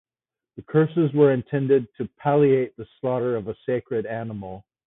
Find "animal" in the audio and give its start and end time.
4.07-4.65